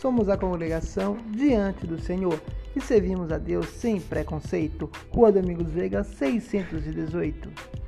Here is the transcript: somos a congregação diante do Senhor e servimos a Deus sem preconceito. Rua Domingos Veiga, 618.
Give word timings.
somos 0.00 0.30
a 0.30 0.36
congregação 0.36 1.18
diante 1.30 1.86
do 1.86 2.00
Senhor 2.00 2.40
e 2.74 2.80
servimos 2.80 3.30
a 3.30 3.36
Deus 3.36 3.68
sem 3.68 4.00
preconceito. 4.00 4.90
Rua 5.10 5.30
Domingos 5.30 5.70
Veiga, 5.70 6.02
618. 6.02 7.79